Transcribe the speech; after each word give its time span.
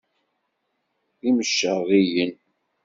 D 1.21 1.23
imceṛṛiyen. 1.29 2.33